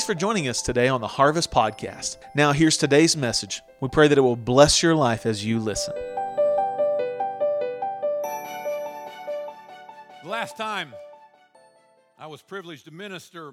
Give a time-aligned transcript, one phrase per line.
[0.00, 2.16] Thanks for joining us today on the Harvest Podcast.
[2.34, 3.60] Now, here's today's message.
[3.82, 5.92] We pray that it will bless your life as you listen.
[10.22, 10.94] The last time
[12.18, 13.52] I was privileged to minister,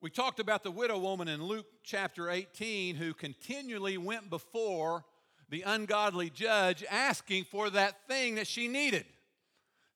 [0.00, 5.04] we talked about the widow woman in Luke chapter 18 who continually went before
[5.50, 9.04] the ungodly judge asking for that thing that she needed.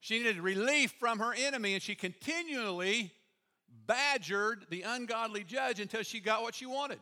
[0.01, 3.13] She needed relief from her enemy, and she continually
[3.87, 6.99] badgered the ungodly judge until she got what she wanted.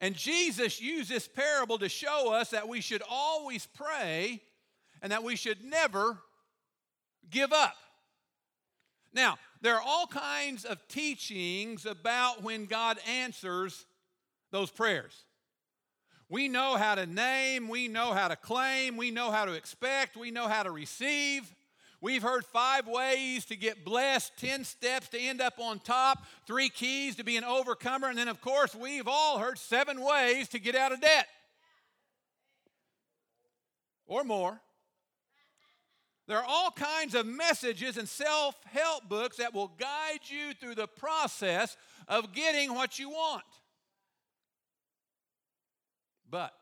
[0.00, 4.42] And Jesus used this parable to show us that we should always pray
[5.00, 6.18] and that we should never
[7.30, 7.76] give up.
[9.12, 13.86] Now, there are all kinds of teachings about when God answers
[14.50, 15.24] those prayers.
[16.28, 20.16] We know how to name, we know how to claim, we know how to expect,
[20.16, 21.54] we know how to receive.
[22.04, 26.68] We've heard five ways to get blessed, 10 steps to end up on top, three
[26.68, 30.58] keys to be an overcomer, and then, of course, we've all heard seven ways to
[30.58, 31.26] get out of debt
[34.06, 34.60] or more.
[36.28, 40.74] There are all kinds of messages and self help books that will guide you through
[40.74, 41.74] the process
[42.06, 43.44] of getting what you want.
[46.30, 46.52] But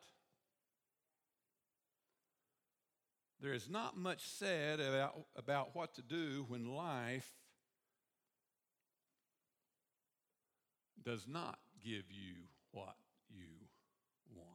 [3.42, 7.28] there is not much said about, about what to do when life
[11.04, 12.34] does not give you
[12.70, 12.94] what
[13.28, 13.48] you
[14.32, 14.48] want.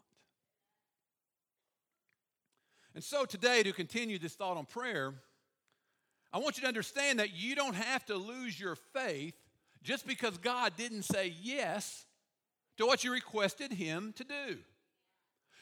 [2.95, 5.13] And so today, to continue this thought on prayer,
[6.31, 9.35] I want you to understand that you don't have to lose your faith
[9.83, 12.05] just because God didn't say yes
[12.77, 14.57] to what you requested Him to do.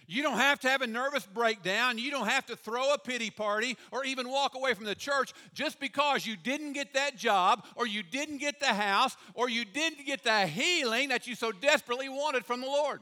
[0.08, 1.98] You don't have to have a nervous breakdown.
[1.98, 5.34] You don't have to throw a pity party or even walk away from the church
[5.54, 9.66] just because you didn't get that job or you didn't get the house or you
[9.66, 13.02] didn't get the healing that you so desperately wanted from the Lord.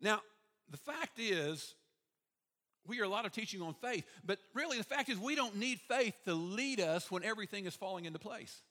[0.00, 0.20] Now,
[0.70, 1.74] the fact is,
[2.86, 5.56] we hear a lot of teaching on faith, but really the fact is, we don't
[5.56, 8.62] need faith to lead us when everything is falling into place.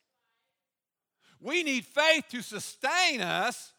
[1.40, 3.72] We need faith to sustain us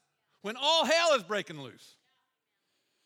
[0.44, 1.94] when all hell is breaking loose.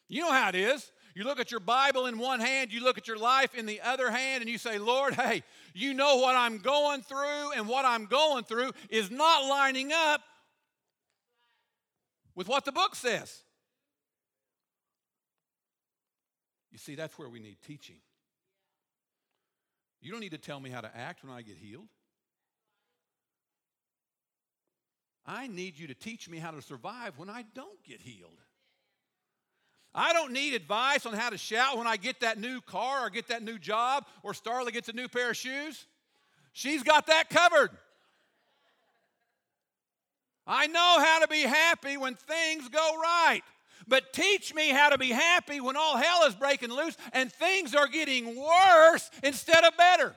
[0.08, 0.90] You know how it is.
[1.14, 3.80] You look at your Bible in one hand, you look at your life in the
[3.80, 7.84] other hand, and you say, Lord, hey, you know what I'm going through, and what
[7.84, 10.20] I'm going through is not lining up
[12.34, 13.42] with what the book says.
[16.72, 18.00] You see, that's where we need teaching.
[20.00, 21.86] You don't need to tell me how to act when I get healed.
[25.28, 28.38] I need you to teach me how to survive when I don't get healed.
[29.94, 33.10] I don't need advice on how to shout when I get that new car or
[33.10, 35.86] get that new job or Starla gets a new pair of shoes.
[36.54, 37.70] She's got that covered.
[40.46, 43.42] I know how to be happy when things go right.
[43.86, 47.74] But teach me how to be happy when all hell is breaking loose and things
[47.74, 50.14] are getting worse instead of better.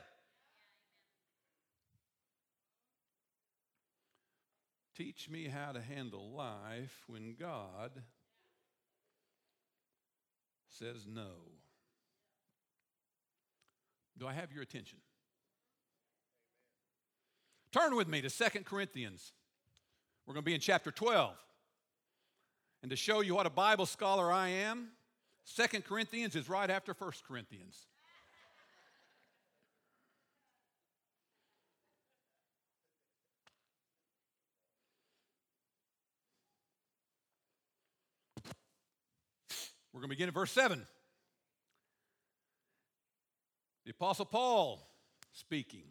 [4.96, 7.92] Teach me how to handle life when God
[10.68, 11.30] says no.
[14.18, 14.98] Do I have your attention?
[17.72, 19.32] Turn with me to Second Corinthians.
[20.26, 21.34] We're going to be in chapter 12.
[22.82, 24.88] And to show you what a Bible scholar I am,
[25.44, 27.86] Second Corinthians is right after First Corinthians.
[39.92, 40.86] We're going to begin at verse 7.
[43.84, 44.86] The Apostle Paul
[45.32, 45.84] speaking.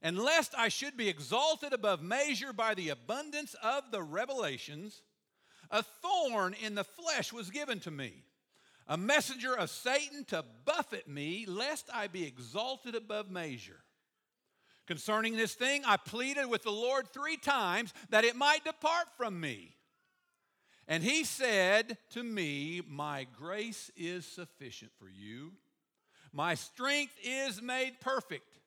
[0.00, 5.02] And lest I should be exalted above measure by the abundance of the revelations,
[5.70, 8.22] a thorn in the flesh was given to me,
[8.86, 13.80] a messenger of Satan to buffet me, lest I be exalted above measure.
[14.86, 19.38] Concerning this thing, I pleaded with the Lord three times that it might depart from
[19.38, 19.74] me.
[20.88, 25.52] And he said to me, My grace is sufficient for you.
[26.32, 28.58] My strength is made perfect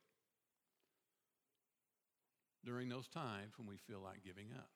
[2.63, 4.69] during those times when we feel like giving up.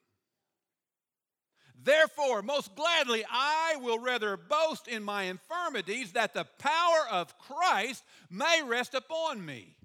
[1.84, 8.04] Therefore, most gladly, I will rather boast in my infirmities that the power of Christ
[8.30, 9.76] may rest upon me.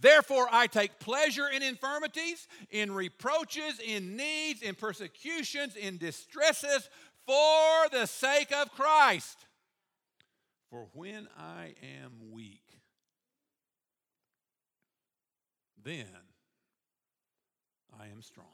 [0.00, 6.88] Therefore, I take pleasure in infirmities, in reproaches, in needs, in persecutions, in distresses,
[7.26, 9.46] for the sake of Christ.
[10.70, 12.62] For when I am weak,
[15.82, 16.06] then
[17.98, 18.46] I am strong.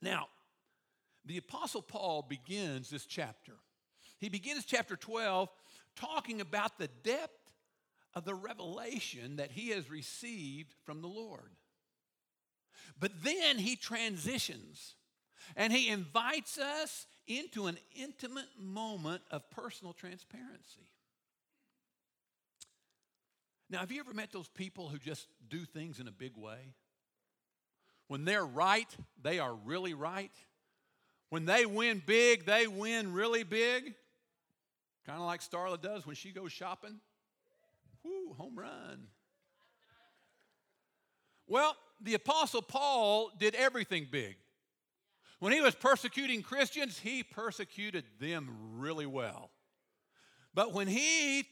[0.00, 0.26] Now,
[1.24, 3.52] the Apostle Paul begins this chapter.
[4.18, 5.48] He begins chapter 12
[5.94, 7.41] talking about the depth
[8.14, 11.50] of the revelation that he has received from the Lord.
[12.98, 14.94] But then he transitions
[15.56, 20.88] and he invites us into an intimate moment of personal transparency.
[23.70, 26.74] Now, have you ever met those people who just do things in a big way?
[28.08, 28.88] When they're right,
[29.22, 30.32] they are really right.
[31.30, 33.94] When they win big, they win really big.
[35.06, 37.00] Kind of like Starla does when she goes shopping.
[38.04, 39.08] Whoo, home run.
[41.46, 44.36] Well, the Apostle Paul did everything big.
[45.38, 49.50] When he was persecuting Christians, he persecuted them really well.
[50.54, 51.44] But when he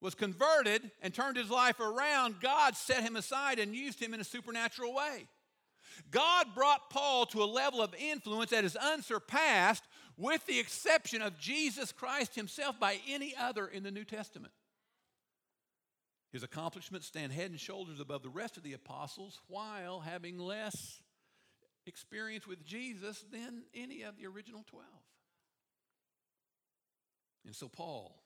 [0.00, 4.20] was converted and turned his life around, God set him aside and used him in
[4.20, 5.28] a supernatural way.
[6.10, 9.84] God brought Paul to a level of influence that is unsurpassed,
[10.16, 14.52] with the exception of Jesus Christ himself, by any other in the New Testament.
[16.32, 21.02] His accomplishments stand head and shoulders above the rest of the apostles while having less
[21.86, 24.86] experience with Jesus than any of the original 12.
[27.44, 28.22] And so Paul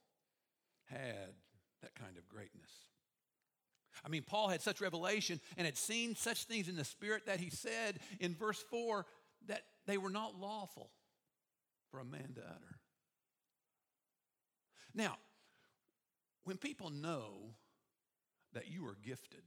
[0.85, 1.35] had
[1.83, 2.71] that kind of greatness.
[4.05, 7.41] I mean, Paul had such revelation and had seen such things in the Spirit that
[7.41, 9.05] he said in verse 4
[9.49, 10.91] that they were not lawful
[11.91, 12.79] for a man to utter.
[14.95, 15.17] Now,
[16.45, 17.55] when people know
[18.57, 19.43] that you are gifted,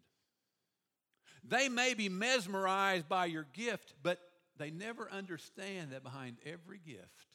[1.44, 4.20] they may be mesmerized by your gift, but
[4.58, 7.26] they never understand that behind every gift,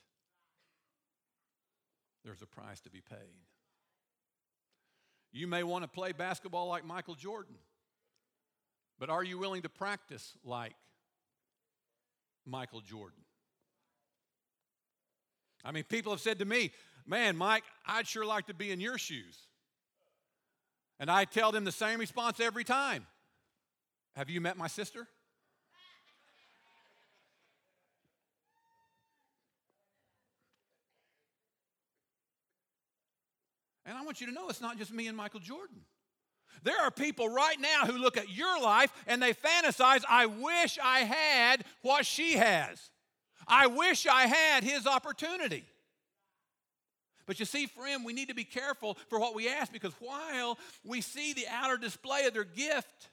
[2.25, 3.19] there's a price to be paid.
[5.33, 7.57] You may want to play basketball like Michael Jordan,
[9.01, 10.75] but are you willing to practice like
[12.47, 13.19] Michael Jordan?
[15.65, 16.71] I mean, people have said to me,
[17.07, 19.39] Man, Mike, I'd sure like to be in your shoes.
[20.99, 23.07] And I tell them the same response every time
[24.17, 25.09] Have you met my sister?
[33.87, 35.83] And I want you to know it's not just me and Michael Jordan.
[36.63, 40.79] There are people right now who look at your life and they fantasize, I wish
[40.83, 42.91] I had what she has.
[43.47, 45.67] I wish I had his opportunity.
[47.27, 50.59] But you see, friend, we need to be careful for what we ask because while
[50.85, 53.09] we see the outer display of their gift,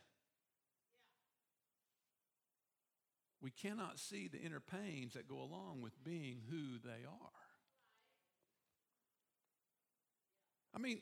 [3.41, 7.31] we cannot see the inner pains that go along with being who they are.
[10.75, 11.01] I mean,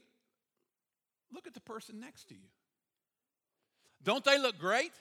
[1.33, 2.49] look at the person next to you.
[4.03, 4.93] Don't they look great?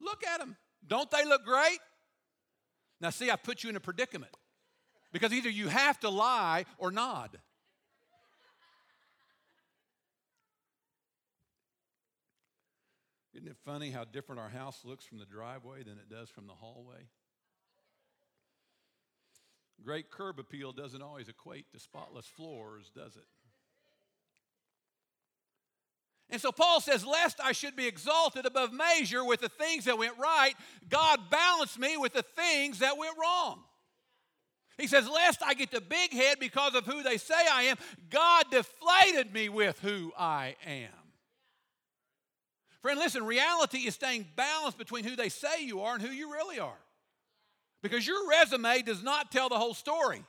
[0.00, 0.56] Look at them.
[0.86, 1.78] Don't they look great?
[3.00, 4.32] Now, see, I put you in a predicament
[5.12, 7.38] because either you have to lie or nod.
[13.34, 16.48] Isn't it funny how different our house looks from the driveway than it does from
[16.48, 17.06] the hallway?
[19.84, 23.26] Great curb appeal doesn't always equate to spotless floors, does it?
[26.30, 29.96] And so Paul says, Lest I should be exalted above measure with the things that
[29.96, 30.54] went right,
[30.88, 33.62] God balanced me with the things that went wrong.
[34.78, 37.76] He says, Lest I get the big head because of who they say I am,
[38.08, 40.88] God deflated me with who I am.
[42.80, 46.32] Friend, listen, reality is staying balanced between who they say you are and who you
[46.32, 46.78] really are.
[47.82, 50.24] Because your resume does not tell the whole story.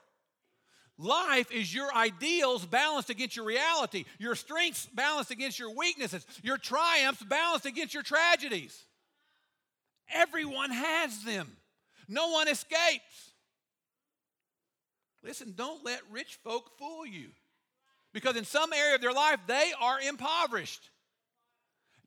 [0.98, 6.58] Life is your ideals balanced against your reality, your strengths balanced against your weaknesses, your
[6.58, 8.84] triumphs balanced against your tragedies.
[10.12, 11.56] Everyone has them,
[12.08, 13.29] no one escapes.
[15.24, 17.30] Listen, don't let rich folk fool you
[18.14, 20.90] because in some area of their life they are impoverished.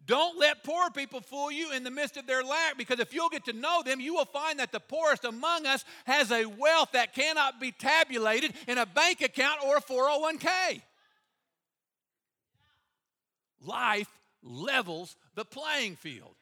[0.05, 3.29] Don't let poor people fool you in the midst of their lack because if you'll
[3.29, 6.91] get to know them, you will find that the poorest among us has a wealth
[6.93, 10.83] that cannot be tabulated in a bank account or a 401k.
[13.65, 14.09] Life
[14.43, 16.35] levels the playing field.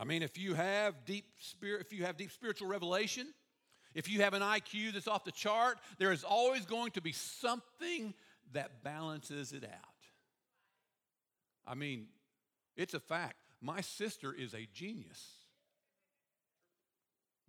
[0.00, 3.26] I mean, if you have deep spirit, if you have deep spiritual revelation,
[3.94, 7.12] if you have an IQ that's off the chart, there is always going to be
[7.12, 8.14] something
[8.52, 9.70] that balances it out.
[11.66, 12.06] I mean,
[12.76, 13.36] it's a fact.
[13.60, 15.22] My sister is a genius.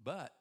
[0.03, 0.33] But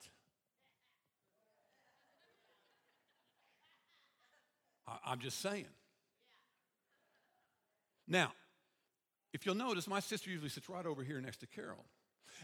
[5.06, 5.66] I'm just saying.
[8.08, 8.32] Now,
[9.32, 11.84] if you'll notice, my sister usually sits right over here next to Carol.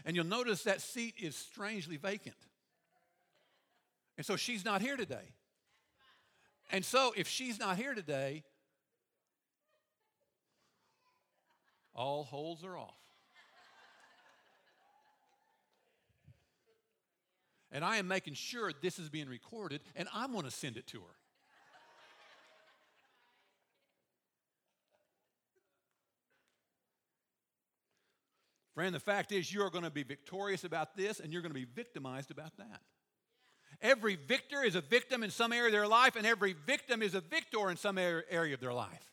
[0.05, 2.35] And you'll notice that seat is strangely vacant.
[4.17, 5.33] And so she's not here today.
[6.71, 8.43] And so if she's not here today,
[11.93, 12.93] all holes are off.
[17.71, 20.87] And I am making sure this is being recorded, and I'm going to send it
[20.87, 21.15] to her.
[28.77, 31.49] Friend, the fact is, you are going to be victorious about this, and you're going
[31.51, 32.81] to be victimized about that.
[33.81, 37.15] Every victor is a victim in some area of their life, and every victim is
[37.15, 39.11] a victor in some area of their life.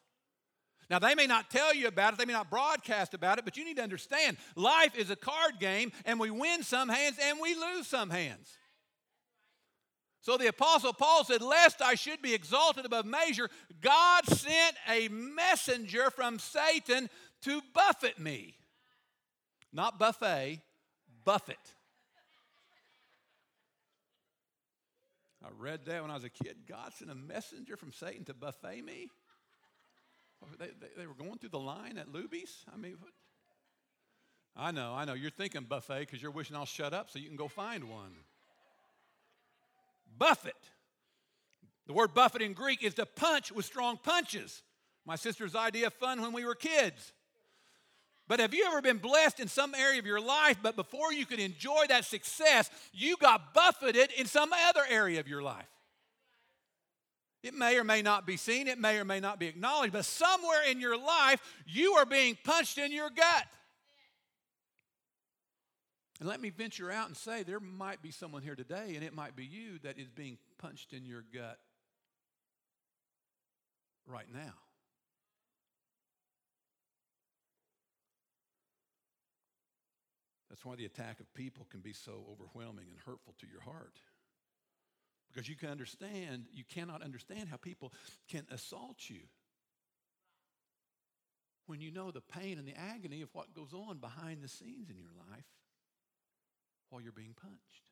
[0.91, 3.57] Now, they may not tell you about it, they may not broadcast about it, but
[3.57, 7.39] you need to understand life is a card game, and we win some hands and
[7.41, 8.59] we lose some hands.
[10.21, 13.49] So the Apostle Paul said, Lest I should be exalted above measure,
[13.81, 17.09] God sent a messenger from Satan
[17.45, 18.57] to buffet me.
[19.75, 20.61] Not buffet,
[21.25, 21.59] buffet.
[25.45, 26.57] I read that when I was a kid.
[26.67, 29.11] God sent a messenger from Satan to buffet me.
[30.59, 32.65] They, they, they were going through the line at Luby's.
[32.73, 33.11] I mean, what?
[34.57, 35.15] I know, I know.
[35.15, 38.13] You're thinking buffet because you're wishing I'll shut up so you can go find one.
[40.17, 40.53] Buffet.
[41.87, 44.63] The word buffet in Greek is to punch with strong punches.
[45.05, 47.13] My sister's idea of fun when we were kids.
[48.27, 51.27] But have you ever been blessed in some area of your life, but before you
[51.27, 55.69] could enjoy that success, you got buffeted in some other area of your life?
[57.43, 60.07] It may or may not be seen, it may or may not be acknowledged, but
[60.07, 63.45] somewhere in your life, you are being punched in your gut.
[66.21, 69.13] And let me venture out and say there might be someone here today, and it
[69.13, 71.59] might be you, that is being punched in your gut
[74.07, 74.55] right now.
[80.65, 84.01] That's why the attack of people can be so overwhelming and hurtful to your heart.
[85.31, 87.93] Because you can understand, you cannot understand how people
[88.31, 89.21] can assault you
[91.67, 94.89] when you know the pain and the agony of what goes on behind the scenes
[94.89, 95.45] in your life
[96.89, 97.91] while you're being punched.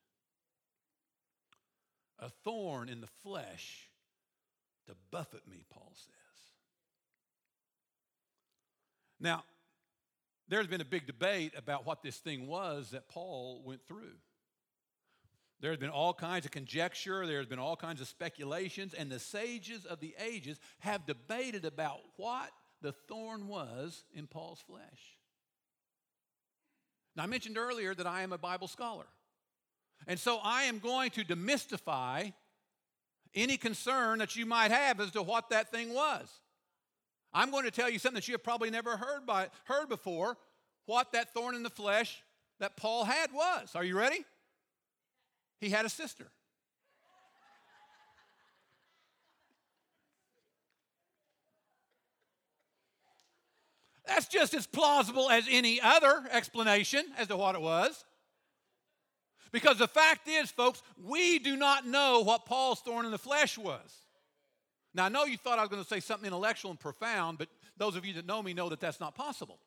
[2.20, 3.90] A thorn in the flesh
[4.86, 6.12] to buffet me, Paul says.
[9.20, 9.44] Now,
[10.48, 14.16] there's been a big debate about what this thing was that Paul went through.
[15.60, 19.86] There's been all kinds of conjecture, there's been all kinds of speculations, and the sages
[19.86, 25.18] of the ages have debated about what the thorn was in Paul's flesh.
[27.14, 29.06] Now, I mentioned earlier that I am a Bible scholar.
[30.06, 32.32] And so I am going to demystify
[33.34, 36.28] any concern that you might have as to what that thing was.
[37.34, 40.36] I'm going to tell you something that you have probably never heard, by, heard before
[40.86, 42.22] what that thorn in the flesh
[42.60, 43.74] that Paul had was.
[43.74, 44.24] Are you ready?
[45.60, 46.26] He had a sister.
[54.06, 58.04] That's just as plausible as any other explanation as to what it was.
[59.52, 63.56] Because the fact is, folks, we do not know what Paul's thorn in the flesh
[63.56, 64.01] was.
[64.94, 67.48] Now, I know you thought I was going to say something intellectual and profound, but
[67.76, 69.58] those of you that know me know that that's not possible.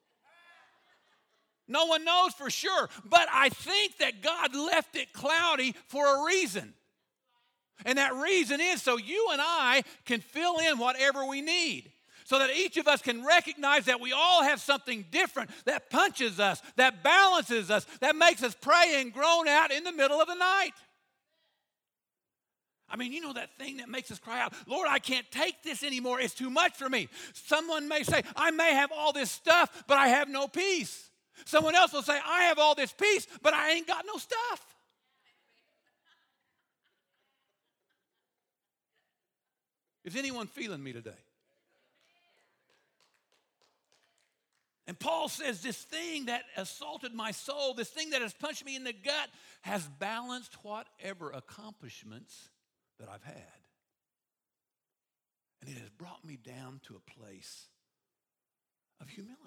[1.67, 6.25] No one knows for sure, but I think that God left it cloudy for a
[6.25, 6.73] reason.
[7.85, 11.91] And that reason is so you and I can fill in whatever we need.
[12.25, 16.39] So that each of us can recognize that we all have something different that punches
[16.39, 20.27] us, that balances us, that makes us pray and groan out in the middle of
[20.27, 20.71] the night.
[22.89, 25.63] I mean, you know that thing that makes us cry out, Lord, I can't take
[25.63, 26.19] this anymore.
[26.19, 27.09] It's too much for me.
[27.33, 31.09] Someone may say, I may have all this stuff, but I have no peace.
[31.45, 34.75] Someone else will say, I have all this peace, but I ain't got no stuff.
[40.03, 41.11] Is anyone feeling me today?
[44.87, 48.75] And Paul says, This thing that assaulted my soul, this thing that has punched me
[48.75, 49.29] in the gut,
[49.61, 52.49] has balanced whatever accomplishments
[52.99, 53.59] that I've had.
[55.61, 57.67] And it has brought me down to a place
[59.01, 59.41] of humility.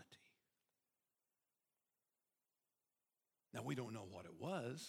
[3.55, 4.87] Now, we don't know what it was,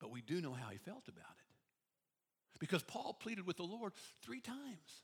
[0.00, 2.58] but we do know how he felt about it.
[2.60, 5.02] Because Paul pleaded with the Lord three times.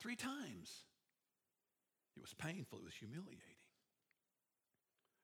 [0.00, 0.84] Three times.
[2.16, 3.38] It was painful, it was humiliating.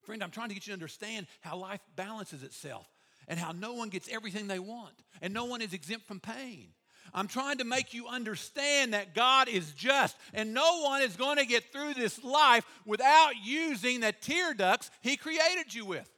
[0.03, 2.87] Friend, I'm trying to get you to understand how life balances itself
[3.29, 6.71] and how no one gets everything they want and no one is exempt from pain.
[7.15, 11.39] I'm trying to make you understand that God is just, and no one is going
[11.39, 16.11] to get through this life without using the tear ducts He created you with.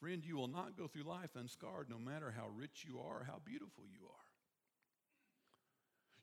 [0.00, 3.24] Friend, you will not go through life unscarred no matter how rich you are or
[3.24, 4.29] how beautiful you are.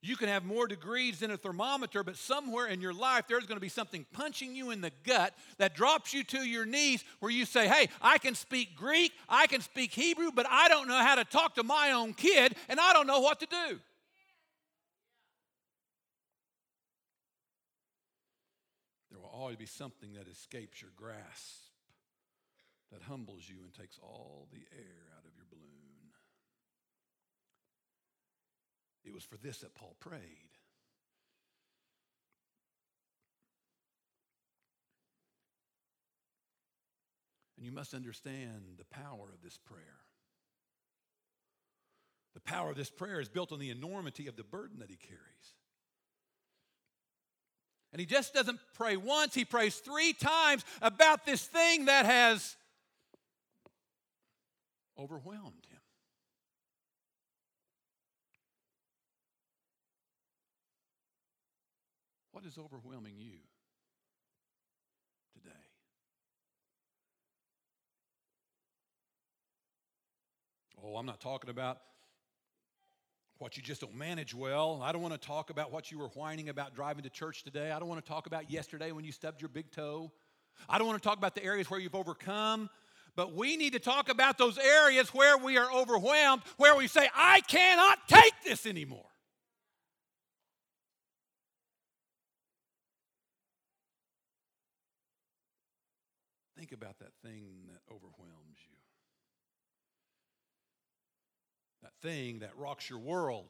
[0.02, 3.58] You can have more degrees than a thermometer, but somewhere in your life there's going
[3.58, 7.32] to be something punching you in the gut that drops you to your knees where
[7.32, 11.02] you say, Hey, I can speak Greek, I can speak Hebrew, but I don't know
[11.02, 13.80] how to talk to my own kid, and I don't know what to do.
[19.10, 21.68] There will always be something that escapes your grasp
[22.92, 25.77] that humbles you and takes all the air out of your balloon.
[29.08, 30.20] It was for this that Paul prayed.
[37.56, 39.82] And you must understand the power of this prayer.
[42.36, 44.98] The power of this prayer is built on the enormity of the burden that he
[44.98, 45.22] carries.
[47.94, 52.56] And he just doesn't pray once, he prays three times about this thing that has
[55.00, 55.80] overwhelmed him.
[62.38, 63.32] What is overwhelming you
[65.34, 65.56] today?
[70.84, 71.80] Oh, I'm not talking about
[73.40, 74.82] what you just don't manage well.
[74.84, 77.72] I don't want to talk about what you were whining about driving to church today.
[77.72, 80.12] I don't want to talk about yesterday when you stubbed your big toe.
[80.70, 82.70] I don't want to talk about the areas where you've overcome.
[83.16, 87.10] But we need to talk about those areas where we are overwhelmed, where we say,
[87.16, 89.07] I cannot take this anymore.
[96.68, 98.76] Think about that thing that overwhelms you.
[101.82, 103.48] That thing that rocks your world.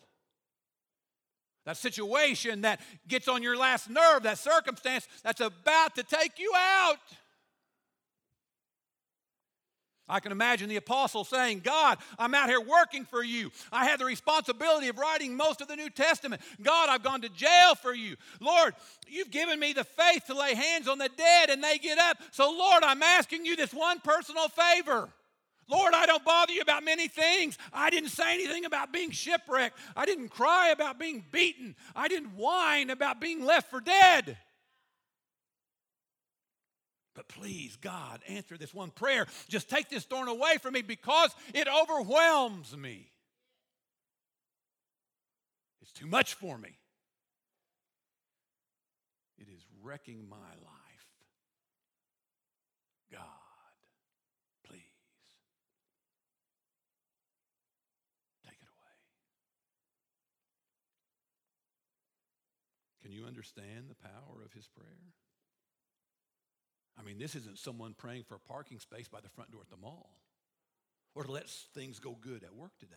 [1.66, 6.54] That situation that gets on your last nerve, that circumstance that's about to take you
[6.56, 6.98] out.
[10.10, 13.52] I can imagine the apostle saying, God, I'm out here working for you.
[13.72, 16.42] I had the responsibility of writing most of the New Testament.
[16.62, 18.16] God, I've gone to jail for you.
[18.40, 18.74] Lord,
[19.08, 22.18] you've given me the faith to lay hands on the dead and they get up.
[22.32, 25.10] So, Lord, I'm asking you this one personal favor.
[25.70, 27.58] Lord, I don't bother you about many things.
[27.74, 29.78] I didn't say anything about being shipwrecked.
[29.96, 31.76] I didn't cry about being beaten.
[31.94, 34.38] I didn't whine about being left for dead.
[37.18, 39.26] But please, God, answer this one prayer.
[39.50, 43.10] Just take this thorn away from me because it overwhelms me.
[45.82, 46.78] It's too much for me.
[49.40, 51.08] It is wrecking my life.
[53.12, 53.22] God,
[54.64, 54.78] please
[58.46, 58.94] take it away.
[63.02, 65.17] Can you understand the power of his prayer?
[67.00, 69.70] I mean, this isn't someone praying for a parking space by the front door at
[69.70, 70.10] the mall
[71.14, 72.96] or to let things go good at work today.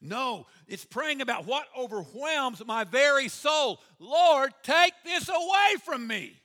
[0.00, 3.80] No, it's praying about what overwhelms my very soul.
[3.98, 6.40] Lord, take this away from me.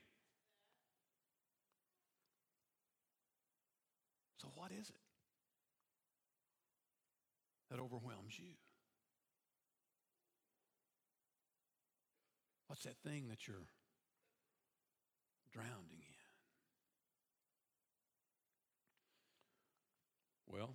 [4.37, 4.95] So, what is it
[7.71, 8.51] that overwhelms you?
[12.67, 13.67] What's that thing that you're
[15.55, 15.94] drowning in.
[20.55, 20.73] Well,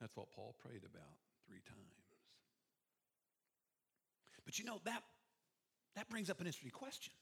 [0.00, 1.14] that's what Paul prayed about
[1.46, 1.78] three times.
[4.44, 5.02] But you know, that,
[5.96, 7.12] that brings up an interesting question.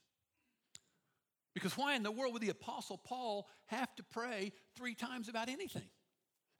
[1.54, 5.48] Because why in the world would the Apostle Paul have to pray three times about
[5.48, 5.88] anything?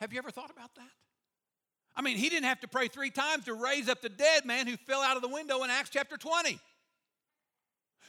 [0.00, 0.90] Have you ever thought about that?
[1.96, 4.66] I mean, he didn't have to pray three times to raise up the dead man
[4.66, 6.58] who fell out of the window in Acts chapter 20.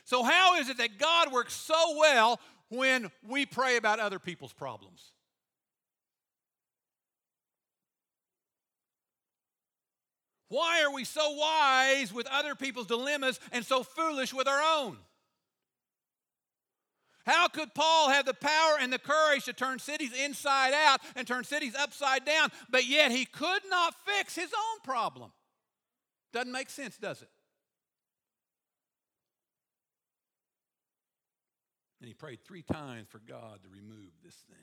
[0.05, 4.53] So, how is it that God works so well when we pray about other people's
[4.53, 5.13] problems?
[10.53, 14.97] Why are we so wise with other people's dilemmas and so foolish with our own?
[17.25, 21.25] How could Paul have the power and the courage to turn cities inside out and
[21.25, 25.31] turn cities upside down, but yet he could not fix his own problem?
[26.33, 27.29] Doesn't make sense, does it?
[31.99, 34.62] And he prayed three times for God to remove this thing.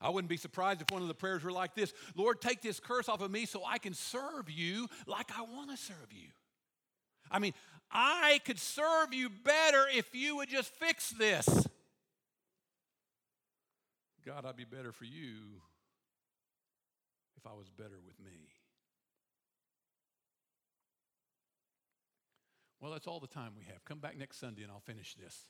[0.00, 2.80] I wouldn't be surprised if one of the prayers were like this Lord, take this
[2.80, 6.28] curse off of me so I can serve you like I want to serve you.
[7.30, 7.52] I mean,
[7.90, 11.66] I could serve you better if you would just fix this.
[14.24, 15.60] God, I'd be better for you
[17.36, 18.48] if I was better with me.
[22.80, 23.84] Well, that's all the time we have.
[23.84, 25.46] Come back next Sunday and I'll finish this.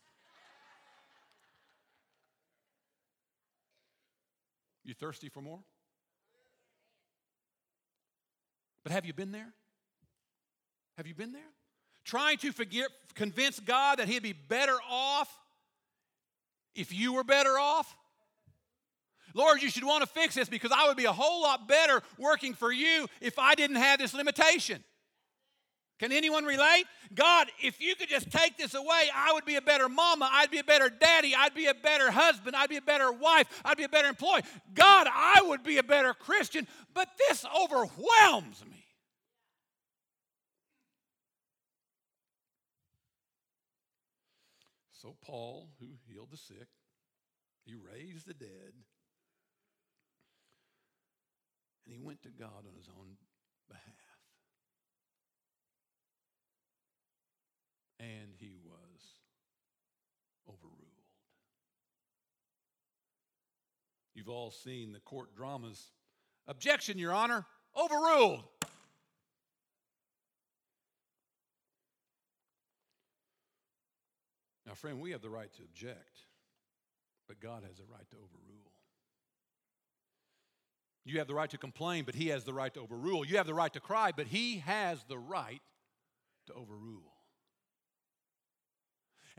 [4.90, 5.60] You thirsty for more?
[8.82, 9.52] But have you been there?
[10.96, 11.52] Have you been there?
[12.04, 15.32] Trying to forget, convince God that He'd be better off
[16.74, 17.96] if you were better off?
[19.32, 22.02] Lord, you should want to fix this because I would be a whole lot better
[22.18, 24.82] working for you if I didn't have this limitation.
[26.00, 26.86] Can anyone relate?
[27.14, 30.30] God, if you could just take this away, I would be a better mama.
[30.32, 31.34] I'd be a better daddy.
[31.36, 32.56] I'd be a better husband.
[32.56, 33.46] I'd be a better wife.
[33.66, 34.40] I'd be a better employee.
[34.72, 38.86] God, I would be a better Christian, but this overwhelms me.
[44.92, 46.68] So, Paul, who healed the sick,
[47.66, 48.72] he raised the dead,
[51.84, 53.16] and he went to God on his own
[53.68, 53.99] behalf.
[58.00, 59.20] And he was
[60.48, 60.76] overruled.
[64.14, 65.92] You've all seen the court dramas.
[66.48, 67.44] Objection, Your Honor,
[67.76, 68.44] overruled.
[74.66, 76.20] Now, friend, we have the right to object,
[77.28, 78.70] but God has the right to overrule.
[81.04, 83.24] You have the right to complain, but He has the right to overrule.
[83.24, 85.60] You have the right to cry, but He has the right
[86.46, 87.19] to overrule.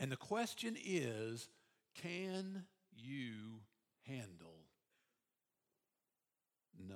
[0.02, 1.48] And the question is
[1.96, 2.64] can
[2.98, 3.62] you
[4.08, 4.66] handle
[6.90, 6.96] no?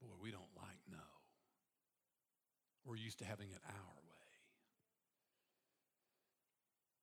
[0.00, 0.98] Boy, we don't like no.
[2.84, 3.72] We're used to having it our
[4.08, 4.14] way.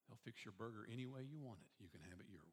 [0.07, 1.83] They'll fix your burger any way you want it.
[1.83, 2.45] You can have it your way.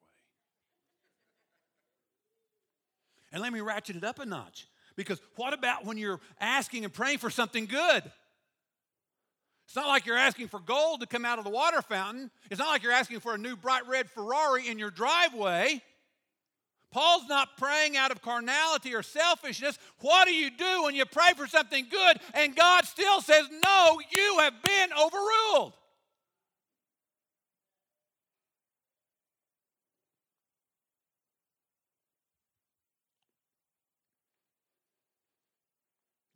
[3.31, 4.67] And let me ratchet it up a notch.
[4.97, 8.03] Because what about when you're asking and praying for something good?
[9.69, 12.31] It's not like you're asking for gold to come out of the water fountain.
[12.51, 15.83] It's not like you're asking for a new bright red Ferrari in your driveway.
[16.91, 19.79] Paul's not praying out of carnality or selfishness.
[20.01, 24.01] What do you do when you pray for something good and God still says, No,
[24.11, 25.75] you have been overruled?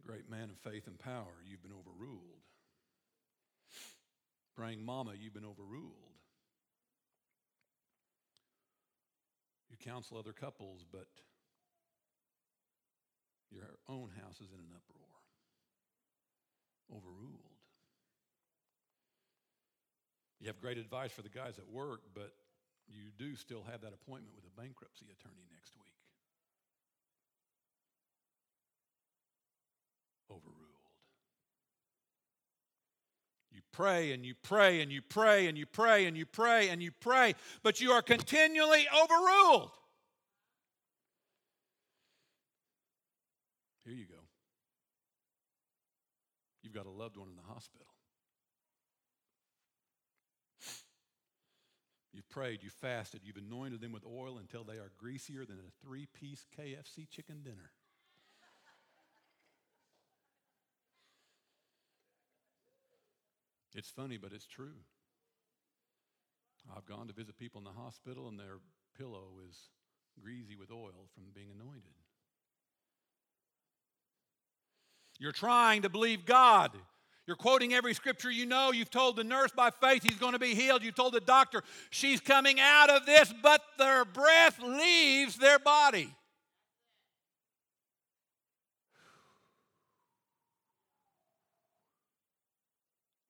[0.06, 2.42] Great man of faith and power, you've been overruled.
[4.54, 6.12] Praying mama, you've been overruled.
[9.70, 11.06] You counsel other couples, but
[13.50, 15.08] your own house is in an uproar.
[16.90, 17.56] Overruled.
[20.40, 22.34] You have great advice for the guys at work, but
[22.88, 25.96] you do still have that appointment with a bankruptcy attorney next week.
[30.28, 30.82] Overruled.
[33.52, 36.82] You pray and you pray and you pray and you pray and you pray and
[36.82, 39.70] you pray, but you are continually overruled.
[43.84, 44.14] Here you go.
[46.62, 47.86] You've got a loved one in the hospital.
[52.14, 55.86] You've prayed, you've fasted, you've anointed them with oil until they are greasier than a
[55.86, 57.70] three piece KFC chicken dinner.
[63.74, 64.76] It's funny, but it's true.
[66.76, 68.58] I've gone to visit people in the hospital, and their
[68.96, 69.56] pillow is
[70.22, 71.94] greasy with oil from being anointed.
[75.18, 76.72] You're trying to believe God.
[77.26, 78.72] You're quoting every scripture you know.
[78.72, 80.82] You've told the nurse by faith he's going to be healed.
[80.82, 86.12] You've told the doctor she's coming out of this, but their breath leaves their body.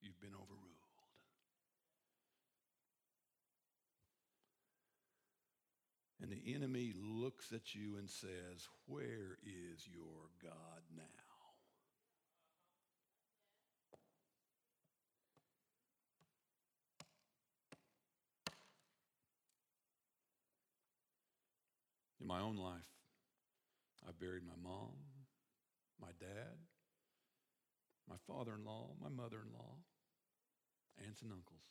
[0.00, 0.72] You've been overruled.
[6.22, 11.02] And the enemy looks at you and says, Where is your God now?
[22.20, 22.80] In my own life,
[24.06, 24.90] I buried my mom,
[26.00, 26.56] my dad,
[28.08, 29.74] my father in law, my mother in law,
[31.04, 31.61] aunts and uncles.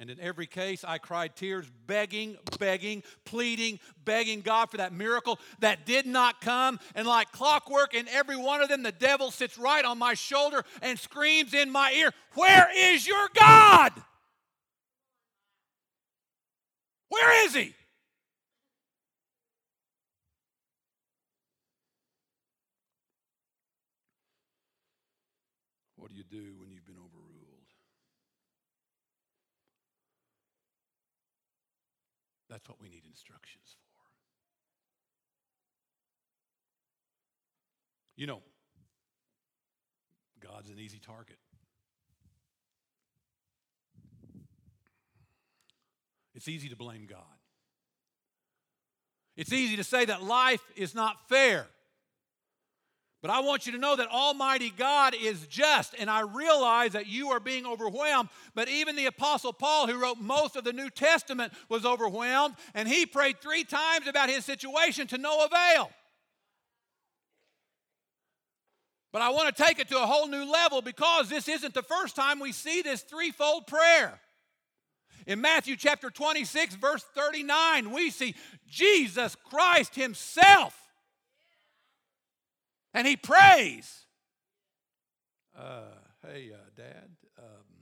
[0.00, 5.38] And in every case, I cried tears, begging, begging, pleading, begging God for that miracle
[5.58, 6.80] that did not come.
[6.94, 10.64] And like clockwork, in every one of them, the devil sits right on my shoulder
[10.80, 13.92] and screams in my ear, Where is your God?
[17.10, 17.74] Where is he?
[33.10, 34.00] Instructions for.
[38.16, 38.40] You know,
[40.40, 41.36] God's an easy target.
[46.34, 47.18] It's easy to blame God.
[49.36, 51.66] It's easy to say that life is not fair.
[53.22, 57.06] But I want you to know that Almighty God is just, and I realize that
[57.06, 58.30] you are being overwhelmed.
[58.54, 62.88] But even the Apostle Paul, who wrote most of the New Testament, was overwhelmed, and
[62.88, 65.90] he prayed three times about his situation to no avail.
[69.12, 71.82] But I want to take it to a whole new level because this isn't the
[71.82, 74.18] first time we see this threefold prayer.
[75.26, 78.34] In Matthew chapter 26, verse 39, we see
[78.66, 80.89] Jesus Christ Himself
[82.94, 84.04] and he prays.
[85.56, 85.82] Uh,
[86.26, 87.80] hey, uh, Dad, um,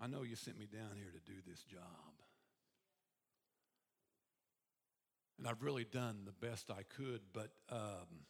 [0.00, 1.82] I know you sent me down here to do this job.
[5.38, 8.24] And I've really done the best I could, but um,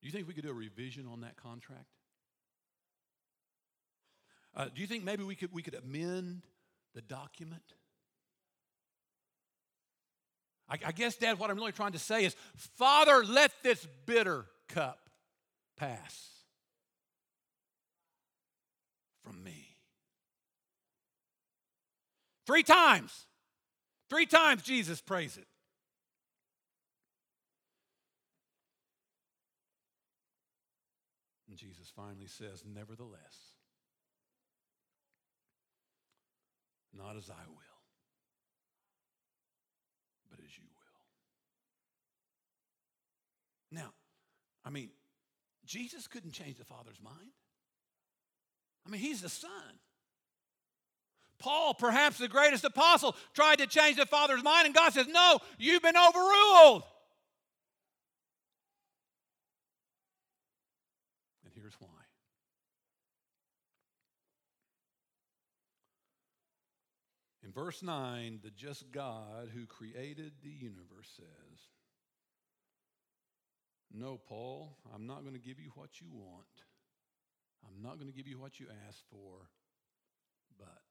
[0.00, 1.86] do you think we could do a revision on that contract?
[4.54, 6.42] Uh, do you think maybe we could, we could amend
[6.94, 7.74] the document?
[10.68, 14.46] I, I guess, Dad, what I'm really trying to say is Father, let this bitter
[14.68, 15.10] cup
[15.76, 16.30] pass
[19.22, 19.76] from me.
[22.46, 23.26] Three times.
[24.08, 25.46] Three times Jesus prays it.
[31.48, 33.56] And Jesus finally says, Nevertheless,
[36.92, 37.66] not as I will
[43.70, 43.92] Now,
[44.66, 44.90] I mean,
[45.64, 47.30] Jesus couldn't change the Father's mind.
[48.84, 49.50] I mean, he's the Son.
[51.38, 55.38] Paul, perhaps the greatest apostle, tried to change the Father's mind, and God says, No,
[55.58, 56.82] you've been overruled.
[61.44, 61.88] And here's why.
[67.44, 71.68] In verse 9, the just God who created the universe says,
[73.92, 76.44] no, Paul, I'm not going to give you what you want.
[77.66, 79.48] I'm not going to give you what you asked for,
[80.58, 80.82] but,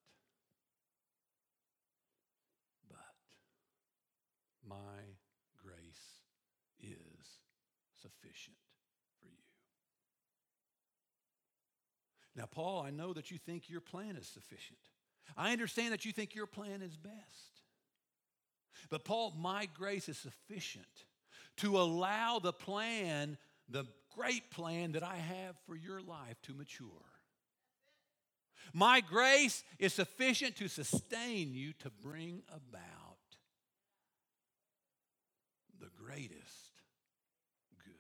[2.90, 2.98] but,
[4.68, 4.76] my
[5.64, 6.22] grace
[6.80, 7.28] is
[8.02, 8.58] sufficient
[9.22, 9.38] for you.
[12.36, 14.80] Now, Paul, I know that you think your plan is sufficient.
[15.38, 17.62] I understand that you think your plan is best.
[18.90, 21.06] But, Paul, my grace is sufficient
[21.58, 23.38] to allow the plan,
[23.70, 26.88] the great plan that I have for your life to mature.
[28.74, 33.18] My grace is sufficient to sustain you to bring about
[35.80, 36.82] the greatest
[37.84, 37.94] good.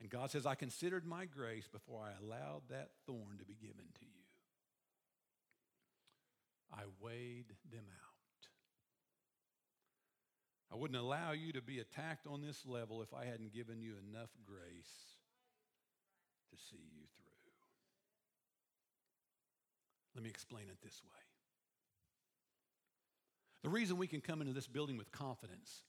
[0.00, 3.84] And God says, I considered my grace before I allowed that thorn to be given
[4.00, 4.10] to you.
[6.72, 8.01] I weighed them out.
[10.72, 13.94] I wouldn't allow you to be attacked on this level if I hadn't given you
[14.08, 15.16] enough grace
[16.50, 17.32] to see you through.
[20.14, 21.20] Let me explain it this way.
[23.62, 25.82] The reason we can come into this building with confidence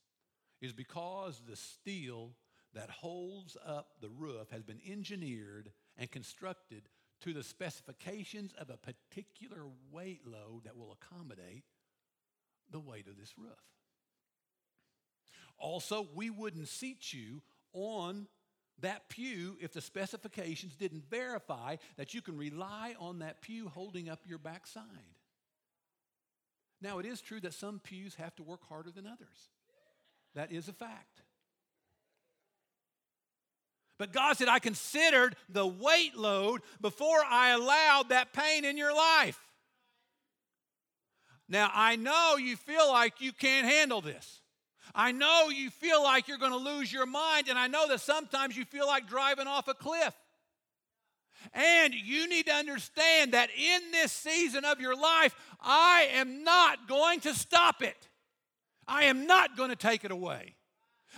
[0.61, 2.31] is because the steel
[2.73, 6.83] that holds up the roof has been engineered and constructed
[7.21, 11.63] to the specifications of a particular weight load that will accommodate
[12.71, 13.51] the weight of this roof.
[15.63, 18.27] Also, we wouldn't seat you on
[18.81, 24.09] that pew if the specifications didn't verify that you can rely on that pew holding
[24.09, 24.83] up your backside.
[26.81, 29.49] Now, it is true that some pews have to work harder than others.
[30.35, 31.21] That is a fact.
[33.97, 38.93] But God said, I considered the weight load before I allowed that pain in your
[38.93, 39.39] life.
[41.47, 44.41] Now, I know you feel like you can't handle this.
[44.95, 48.01] I know you feel like you're going to lose your mind, and I know that
[48.01, 50.13] sometimes you feel like driving off a cliff.
[51.53, 56.87] And you need to understand that in this season of your life, I am not
[56.87, 58.07] going to stop it.
[58.87, 60.55] I am not going to take it away.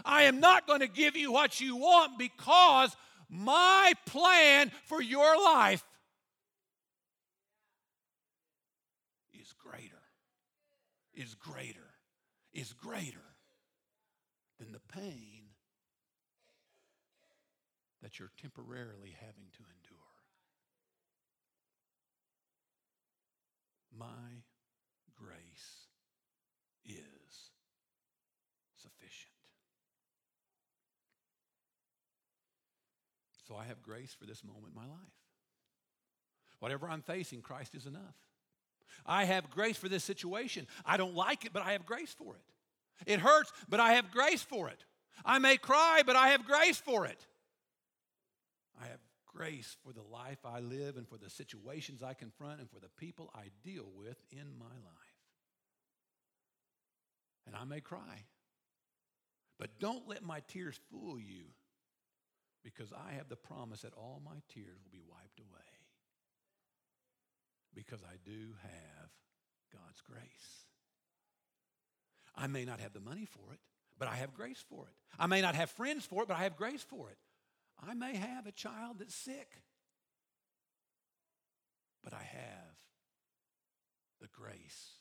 [0.03, 2.95] I am not going to give you what you want because
[3.29, 5.83] my plan for your life
[9.33, 10.01] is greater,
[11.13, 11.93] is greater,
[12.53, 13.24] is greater
[14.95, 15.43] pain
[18.01, 19.97] that you're temporarily having to endure.
[23.97, 24.43] My
[25.15, 25.87] grace
[26.85, 27.49] is
[28.75, 29.31] sufficient.
[33.47, 34.99] So I have grace for this moment in my life.
[36.59, 38.15] Whatever I'm facing, Christ is enough.
[39.05, 40.67] I have grace for this situation.
[40.85, 42.54] I don't like it, but I have grace for it.
[43.05, 44.83] It hurts, but I have grace for it.
[45.23, 47.25] I may cry, but I have grace for it.
[48.81, 52.69] I have grace for the life I live and for the situations I confront and
[52.69, 55.15] for the people I deal with in my life.
[57.47, 58.25] And I may cry,
[59.59, 61.45] but don't let my tears fool you
[62.63, 65.75] because I have the promise that all my tears will be wiped away
[67.75, 69.09] because I do have
[69.71, 70.64] God's grace.
[72.37, 73.59] I may not have the money for it,
[73.97, 74.93] but I have grace for it.
[75.17, 77.17] I may not have friends for it, but I have grace for it.
[77.81, 79.61] I may have a child that's sick,
[82.03, 82.75] but I have
[84.21, 84.91] the grace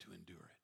[0.00, 0.60] to endure it.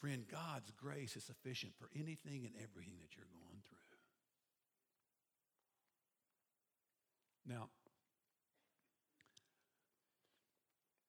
[0.00, 3.78] Friend, God's grace is sufficient for anything and everything that you're going through.
[7.46, 7.68] Now,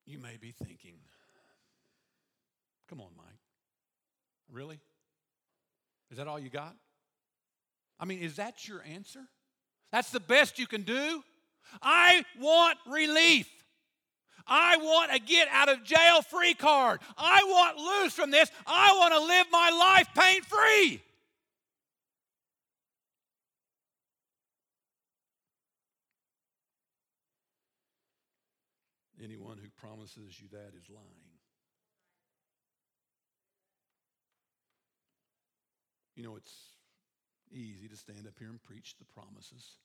[0.06, 0.96] you may be thinking,
[2.89, 3.26] come on, Mike.
[4.52, 4.80] Really?
[6.12, 6.76] Is that all you got?
[8.00, 9.22] I mean, is that your answer?
[9.92, 11.24] That's the best you can do?
[11.82, 13.50] I want relief.
[14.46, 17.00] I want a get out of jail free card.
[17.18, 18.52] I want loose from this.
[18.68, 21.02] I want to live my life pain free.
[29.24, 31.36] Anyone who promises you that is lying.
[36.15, 36.54] You know, it's
[37.52, 39.76] easy to stand up here and preach the promises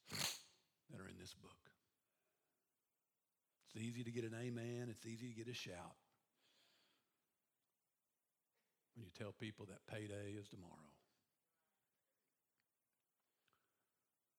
[0.91, 1.59] that are in this book.
[3.67, 5.99] It's easy to get an amen, it's easy to get a shout.
[8.95, 10.93] When you tell people that payday is tomorrow.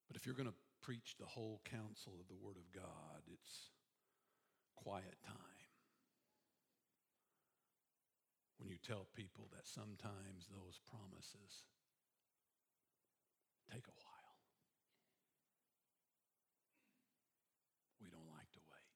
[0.07, 3.69] But if you're going to preach the whole counsel of the Word of God, it's
[4.83, 5.35] quiet time.
[8.59, 11.63] When you tell people that sometimes those promises
[13.71, 14.35] take a while.
[18.01, 18.91] We don't like to wait.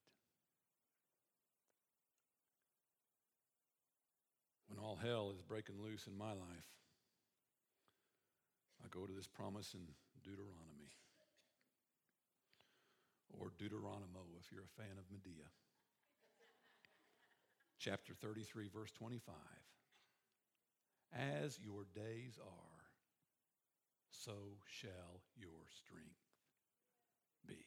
[4.68, 6.70] When all hell is breaking loose in my life,
[8.84, 9.86] I go to this promise in
[10.24, 10.92] Deuteronomy
[13.40, 15.48] or Deuteronomo if you're a fan of Madea.
[17.84, 19.36] Chapter 33, verse 25.
[21.14, 22.84] As your days are,
[24.10, 24.32] so
[24.66, 26.08] shall your strength
[27.46, 27.58] be.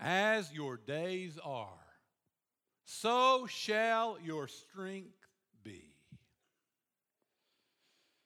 [0.00, 1.68] As your days are,
[2.86, 5.26] so shall your strength
[5.62, 5.92] be.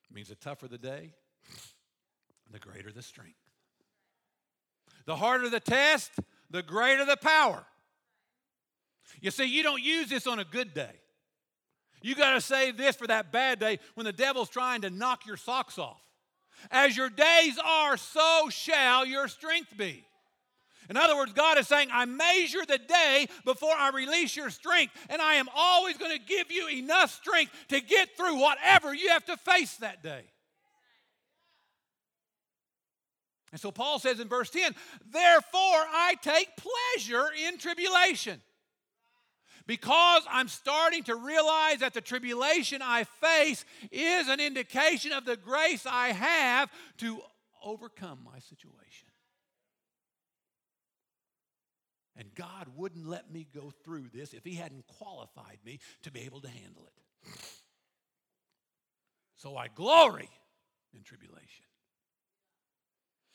[0.08, 1.10] It means the tougher the day,
[2.52, 3.34] the greater the strength.
[5.06, 6.12] The harder the test,
[6.50, 7.66] the greater the power.
[9.20, 10.92] You see, you don't use this on a good day.
[12.02, 15.26] You got to save this for that bad day when the devil's trying to knock
[15.26, 16.02] your socks off.
[16.70, 20.04] As your days are, so shall your strength be.
[20.90, 24.92] In other words, God is saying, I measure the day before I release your strength,
[25.08, 29.08] and I am always going to give you enough strength to get through whatever you
[29.08, 30.24] have to face that day.
[33.50, 34.74] And so Paul says in verse 10,
[35.10, 38.42] Therefore I take pleasure in tribulation
[39.66, 45.36] because I'm starting to realize that the tribulation I face is an indication of the
[45.36, 47.20] grace I have to
[47.64, 49.08] overcome my situation.
[52.16, 56.20] And God wouldn't let me go through this if He hadn't qualified me to be
[56.20, 57.30] able to handle it.
[59.36, 60.28] So I glory
[60.94, 61.64] in tribulation.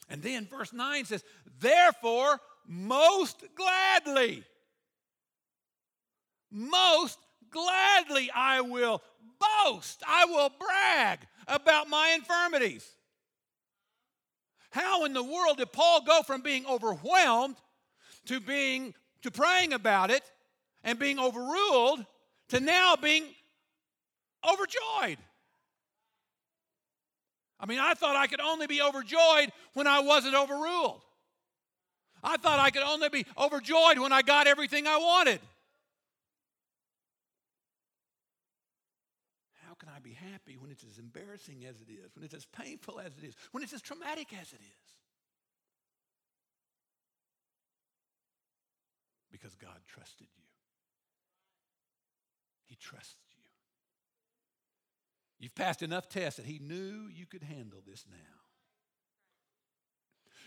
[0.10, 1.24] And then verse 9 says,
[1.60, 4.43] Therefore, most gladly
[6.52, 7.20] most
[7.50, 9.02] gladly I will
[9.39, 12.88] boast, I will brag about my infirmities.
[14.72, 17.56] How in the world did Paul go from being overwhelmed
[18.26, 18.93] to being
[19.24, 20.24] to praying about it
[20.84, 22.06] and being overruled
[22.50, 23.24] to now being
[24.47, 25.18] overjoyed?
[27.60, 31.02] I mean, I thought I could only be overjoyed when I wasn't overruled.
[32.24, 35.39] I thought I could only be overjoyed when I got everything I wanted.
[39.68, 42.46] How can I be happy when it's as embarrassing as it is, when it's as
[42.46, 44.90] painful as it is, when it's as traumatic as it is?
[49.32, 50.44] Because God trusted you.
[52.66, 53.42] He trusts you.
[55.40, 58.39] You've passed enough tests that He knew you could handle this now.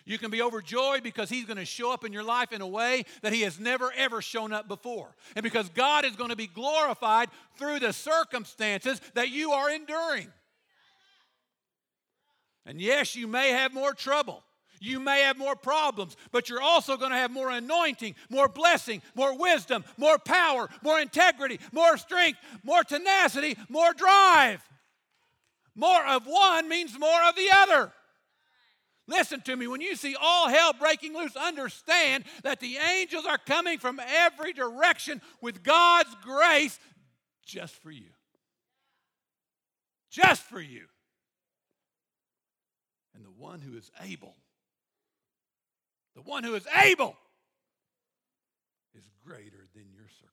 [0.04, 2.66] You can be overjoyed because He's going to show up in your life in a
[2.66, 5.14] way that He has never, ever shown up before.
[5.36, 10.28] And because God is going to be glorified through the circumstances that you are enduring.
[12.66, 14.42] And yes, you may have more trouble.
[14.80, 19.00] You may have more problems, but you're also going to have more anointing, more blessing,
[19.14, 24.60] more wisdom, more power, more integrity, more strength, more tenacity, more drive.
[25.76, 27.92] More of one means more of the other.
[29.08, 33.38] Listen to me, when you see all hell breaking loose, understand that the angels are
[33.38, 36.78] coming from every direction with God's grace
[37.44, 38.10] just for you.
[40.10, 40.84] Just for you.
[43.14, 44.36] And the one who is able,
[46.14, 47.16] the one who is able,
[48.94, 50.32] is greater than your circumstance.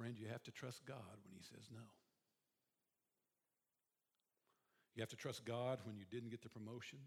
[0.00, 1.84] Friend, you have to trust God when He says no.
[4.94, 7.00] You have to trust God when you didn't get the promotion.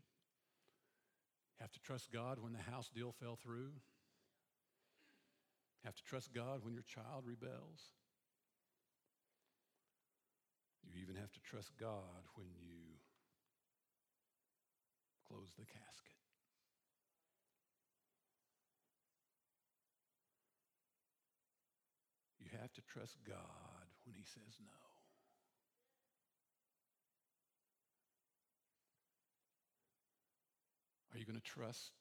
[1.58, 3.74] You have to trust God when the house deal fell through.
[5.82, 7.98] You have to trust God when your child rebels.
[10.86, 13.02] You even have to trust God when you
[15.28, 16.13] close the casket.
[22.74, 23.38] Have to trust God
[24.06, 24.74] when He says no.
[31.14, 31.92] Are you going to trust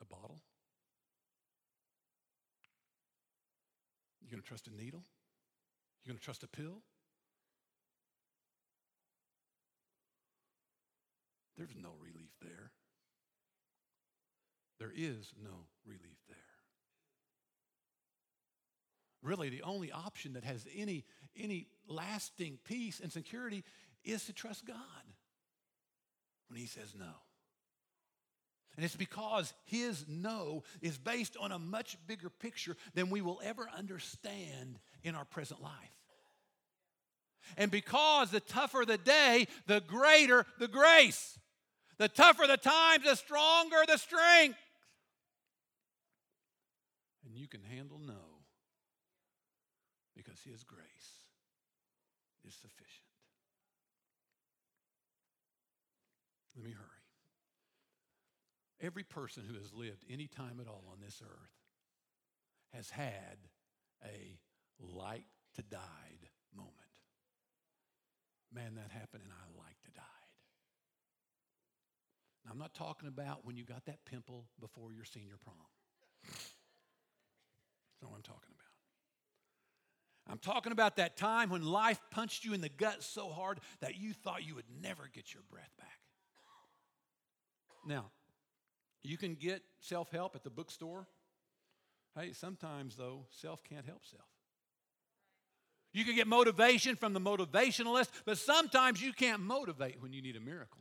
[0.00, 0.40] a bottle?
[4.22, 5.04] You going to trust a needle?
[6.04, 6.82] You going to trust a pill?
[11.58, 12.70] There's no relief there.
[14.78, 16.52] There is no relief there
[19.22, 21.04] really the only option that has any,
[21.36, 23.64] any lasting peace and security
[24.04, 24.76] is to trust God
[26.48, 27.12] when He says no.
[28.76, 33.38] And it's because his no is based on a much bigger picture than we will
[33.44, 35.72] ever understand in our present life.
[37.58, 41.38] And because the tougher the day, the greater the grace.
[41.98, 44.58] The tougher the times, the stronger the strength.
[47.26, 48.31] And you can handle no
[50.42, 51.22] because His grace
[52.46, 53.08] is sufficient.
[56.56, 56.86] Let me hurry.
[58.80, 61.56] Every person who has lived any time at all on this earth
[62.74, 63.38] has had
[64.04, 64.38] a
[64.80, 66.74] like to died moment.
[68.52, 70.04] Man, that happened and I like to died.
[72.44, 75.54] Now, I'm not talking about when you got that pimple before your senior prom.
[76.24, 78.51] That's not what I'm talking about.
[80.32, 83.98] I'm talking about that time when life punched you in the gut so hard that
[83.98, 85.98] you thought you would never get your breath back.
[87.86, 88.06] Now,
[89.02, 91.06] you can get self help at the bookstore.
[92.18, 94.24] Hey, sometimes, though, self can't help self.
[95.92, 100.36] You can get motivation from the motivationalist, but sometimes you can't motivate when you need
[100.36, 100.80] a miracle.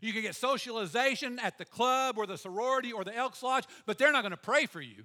[0.00, 3.98] You can get socialization at the club or the sorority or the Elks Lodge, but
[3.98, 5.04] they're not going to pray for you.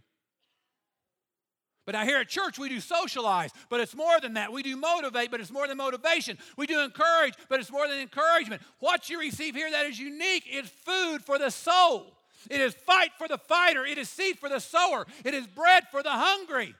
[1.85, 4.51] But now here at church, we do socialize, but it's more than that.
[4.53, 6.37] We do motivate, but it's more than motivation.
[6.55, 8.61] We do encourage, but it's more than encouragement.
[8.79, 12.17] What you receive here that is unique is food for the soul.
[12.49, 13.85] It is fight for the fighter.
[13.85, 15.05] It is seed for the sower.
[15.23, 16.75] It is bread for the hungry.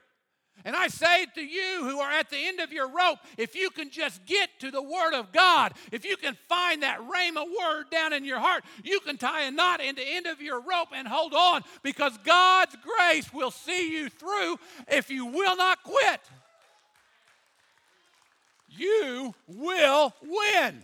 [0.64, 3.70] And I say to you who are at the end of your rope, if you
[3.70, 7.90] can just get to the Word of God, if you can find that rhema word
[7.90, 10.88] down in your heart, you can tie a knot in the end of your rope
[10.94, 14.56] and hold on because God's grace will see you through
[14.88, 16.20] if you will not quit.
[18.68, 20.82] You will win.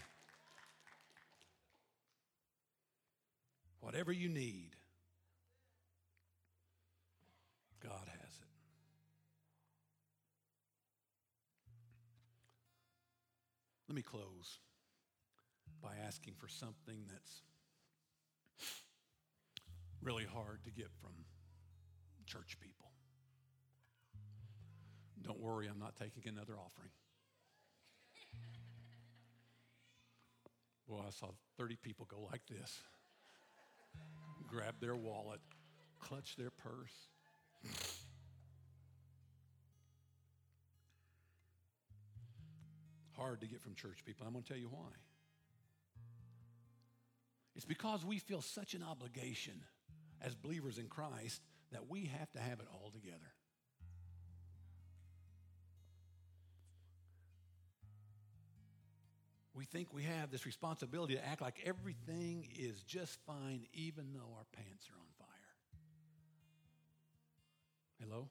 [3.80, 4.67] Whatever you need
[13.88, 14.58] Let me close
[15.82, 17.42] by asking for something that's
[20.02, 21.12] really hard to get from
[22.26, 22.90] church people.
[25.22, 26.90] Don't worry, I'm not taking another offering.
[30.86, 31.28] Well, I saw
[31.58, 32.80] 30 people go like this
[34.48, 35.40] grab their wallet,
[36.00, 37.08] clutch their purse.
[43.18, 44.26] Hard to get from church people.
[44.26, 44.90] I'm going to tell you why.
[47.56, 49.64] It's because we feel such an obligation
[50.22, 51.42] as believers in Christ
[51.72, 53.34] that we have to have it all together.
[59.52, 64.36] We think we have this responsibility to act like everything is just fine, even though
[64.36, 65.26] our pants are on fire.
[68.00, 68.28] Hello?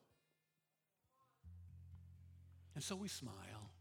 [2.76, 3.72] And so we smile.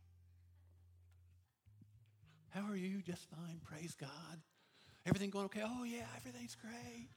[2.56, 3.02] How are you?
[3.02, 3.60] Just fine.
[3.62, 4.40] Praise God.
[5.04, 5.60] Everything going okay?
[5.62, 7.10] Oh, yeah, everything's great.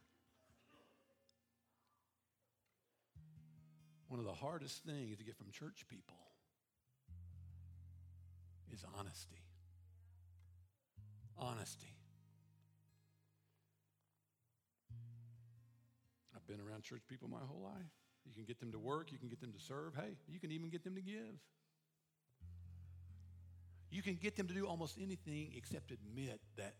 [4.09, 6.17] One of the hardest things to get from church people
[8.73, 9.45] is honesty.
[11.37, 11.95] Honesty.
[16.35, 17.93] I've been around church people my whole life.
[18.25, 19.95] You can get them to work, you can get them to serve.
[19.95, 21.39] Hey, you can even get them to give.
[23.91, 26.73] You can get them to do almost anything except admit that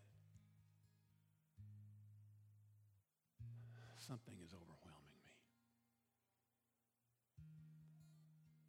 [3.98, 5.34] something is overwhelming me.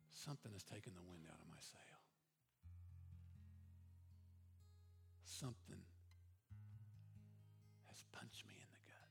[0.10, 2.02] Something has taken the wind out of my sail.
[5.24, 5.82] Something
[7.90, 9.10] has punched me in the gut.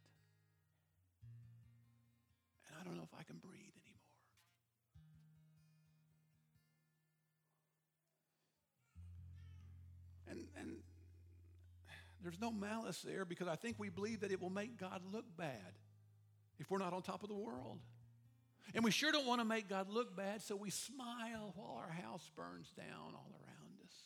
[2.68, 3.79] And I don't know if I can breathe
[10.30, 10.76] And, and
[12.22, 15.24] there's no malice there because I think we believe that it will make God look
[15.36, 15.78] bad
[16.58, 17.78] if we're not on top of the world.
[18.74, 21.90] And we sure don't want to make God look bad, so we smile while our
[21.90, 23.96] house burns down all around us.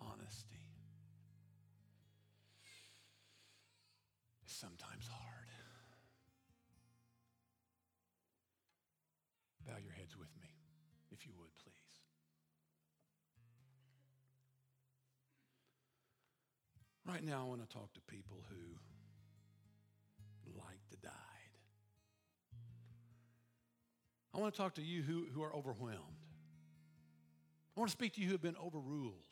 [0.00, 0.56] Honesty
[4.44, 5.23] is sometimes hard.
[17.06, 18.56] Right now, I want to talk to people who
[20.58, 21.10] like to died.
[24.34, 25.98] I want to talk to you who, who are overwhelmed.
[27.76, 29.26] I want to speak to you who have been overruled.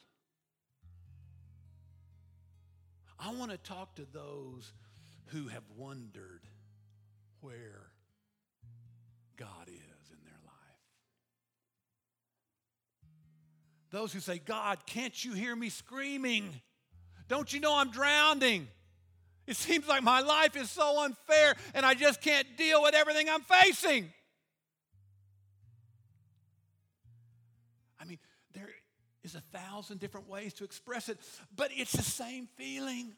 [3.18, 4.72] I want to talk to those
[5.26, 6.42] who have wondered
[7.40, 7.90] where
[9.36, 10.54] God is in their life.
[13.90, 16.60] Those who say, God, can't you hear me screaming?
[17.32, 18.68] Don't you know I'm drowning?
[19.46, 23.26] It seems like my life is so unfair and I just can't deal with everything
[23.26, 24.12] I'm facing.
[27.98, 28.18] I mean,
[28.52, 28.68] there
[29.24, 31.16] is a thousand different ways to express it,
[31.56, 33.14] but it's the same feeling.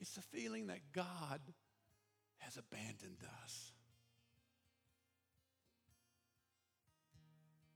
[0.00, 1.40] It's the feeling that God
[2.38, 3.70] has abandoned us.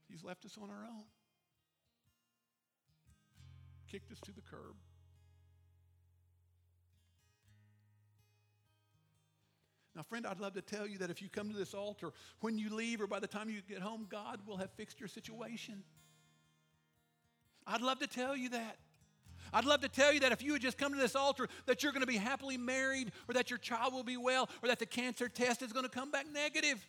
[0.09, 1.05] He's left us on our own
[3.91, 4.75] kicked us to the curb.
[9.93, 12.57] Now, friend, I'd love to tell you that if you come to this altar, when
[12.57, 15.83] you leave or by the time you get home, God will have fixed your situation.
[17.67, 18.77] I'd love to tell you that.
[19.53, 21.83] I'd love to tell you that if you would just come to this altar, that
[21.83, 24.79] you're going to be happily married, or that your child will be well, or that
[24.79, 26.85] the cancer test is going to come back negative.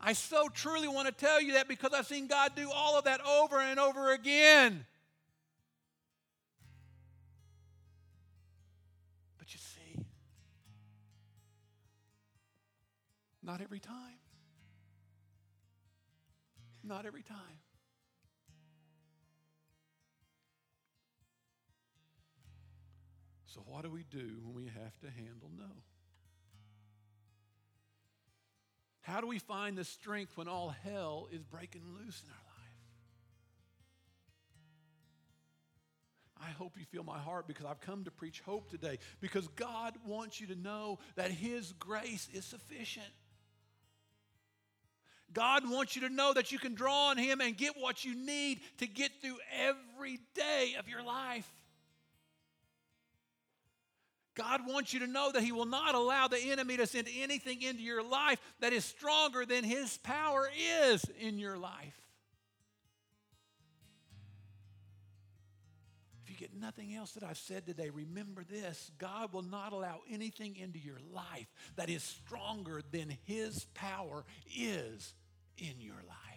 [0.00, 3.04] I so truly want to tell you that because I've seen God do all of
[3.04, 4.86] that over and over again.
[13.42, 14.18] Not every time.
[16.84, 17.60] Not every time.
[23.46, 25.66] So, what do we do when we have to handle no?
[29.02, 32.52] How do we find the strength when all hell is breaking loose in our life?
[36.40, 39.94] I hope you feel my heart because I've come to preach hope today because God
[40.06, 43.04] wants you to know that His grace is sufficient.
[45.34, 48.14] God wants you to know that you can draw on Him and get what you
[48.14, 51.50] need to get through every day of your life.
[54.34, 57.62] God wants you to know that He will not allow the enemy to send anything
[57.62, 60.48] into your life that is stronger than His power
[60.82, 61.98] is in your life.
[66.24, 70.00] If you get nothing else that I've said today, remember this God will not allow
[70.10, 74.24] anything into your life that is stronger than His power
[74.56, 75.12] is
[75.58, 76.32] in your life.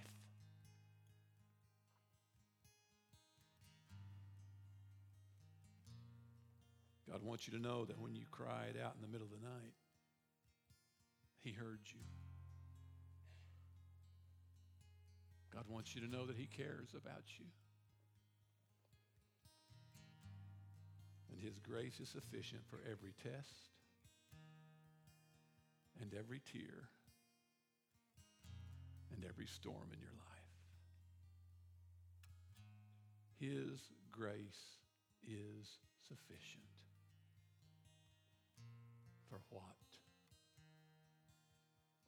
[7.09, 9.47] God wants you to know that when you cried out in the middle of the
[9.47, 9.73] night,
[11.41, 12.01] He heard you.
[15.53, 17.45] God wants you to know that He cares about you.
[21.31, 23.69] And His grace is sufficient for every test
[26.01, 26.89] and every tear
[29.15, 30.35] and every storm in your life.
[33.39, 33.79] His
[34.11, 34.79] grace
[35.27, 35.67] is
[36.07, 36.63] sufficient
[39.29, 39.63] for what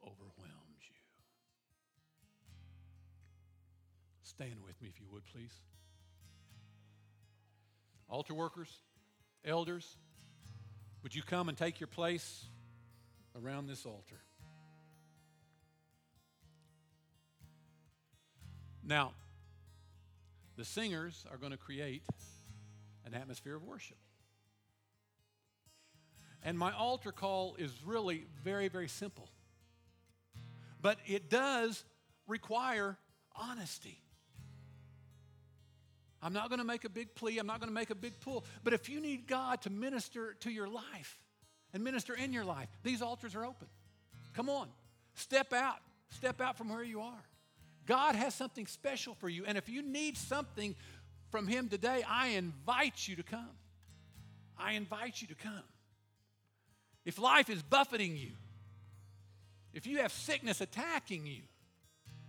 [0.04, 0.96] overwhelms you.
[4.24, 5.54] Stand with me if you would, please.
[8.10, 8.70] Altar workers,
[9.44, 9.98] elders,
[11.04, 12.46] would you come and take your place
[13.36, 14.20] around this altar?
[18.88, 19.12] Now,
[20.56, 22.04] the singers are going to create
[23.06, 23.98] an atmosphere of worship.
[26.42, 29.28] And my altar call is really very, very simple.
[30.82, 31.84] But it does
[32.28, 32.98] require
[33.36, 34.02] honesty.
[36.22, 38.18] I'm not going to make a big plea, I'm not going to make a big
[38.22, 38.46] pull.
[38.64, 41.20] But if you need God to minister to your life
[41.74, 43.68] and minister in your life, these altars are open.
[44.34, 44.70] Come on,
[45.14, 45.80] step out,
[46.10, 47.24] step out from where you are.
[47.88, 49.46] God has something special for you.
[49.46, 50.76] And if you need something
[51.32, 53.58] from Him today, I invite you to come.
[54.60, 55.64] I invite you to come.
[57.06, 58.32] If life is buffeting you,
[59.74, 61.42] if you have sickness attacking you,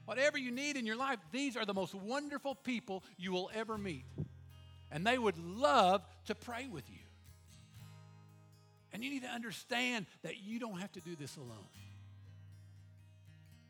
[0.05, 3.77] whatever you need in your life, these are the most wonderful people you will ever
[3.77, 4.05] meet.
[4.91, 6.99] And they would love to pray with you.
[8.93, 11.69] And you need to understand that you don't have to do this alone.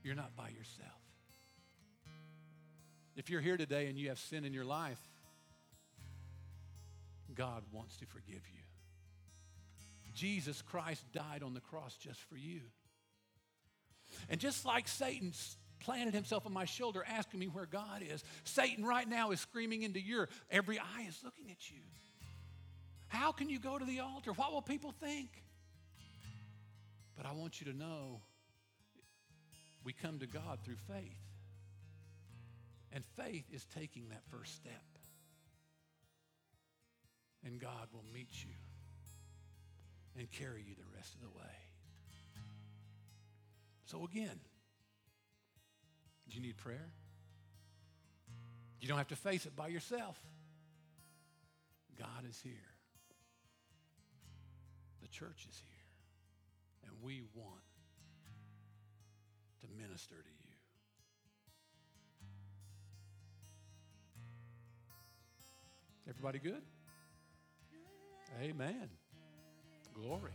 [0.04, 0.97] You're not by yourself.
[3.18, 5.00] If you're here today and you have sin in your life,
[7.34, 8.62] God wants to forgive you.
[10.14, 12.60] Jesus Christ died on the cross just for you.
[14.30, 15.32] And just like Satan
[15.80, 19.82] planted himself on my shoulder asking me where God is, Satan right now is screaming
[19.82, 21.80] into your every eye is looking at you.
[23.08, 24.32] How can you go to the altar?
[24.32, 25.42] What will people think?
[27.16, 28.20] But I want you to know
[29.82, 31.27] we come to God through faith.
[32.92, 34.72] And faith is taking that first step.
[37.44, 38.54] And God will meet you
[40.18, 41.54] and carry you the rest of the way.
[43.86, 44.40] So, again,
[46.28, 46.90] do you need prayer?
[48.80, 50.18] You don't have to face it by yourself.
[51.98, 52.52] God is here.
[55.00, 56.86] The church is here.
[56.86, 57.62] And we want
[59.60, 60.37] to minister to you.
[66.08, 66.62] Everybody good?
[68.42, 68.88] Amen.
[69.94, 70.32] Glory.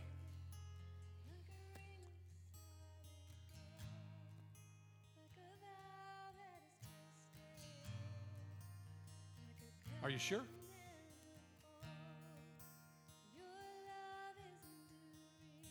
[10.02, 10.42] Are you sure?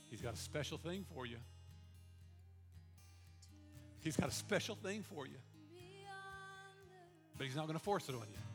[0.10, 1.38] He's got a special thing for you.
[4.02, 5.38] He's got a special thing for you.
[7.38, 8.53] But he's not going to force it on you.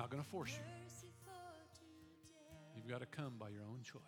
[0.00, 0.64] Not going to force you.
[2.74, 4.00] You've got to come by your own choice.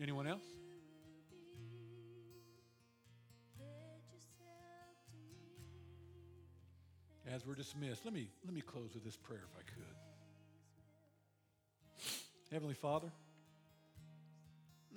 [0.00, 0.40] Anyone else?
[7.30, 9.84] As we're dismissed, let me let me close with this prayer if I could.
[12.50, 13.12] Heavenly Father,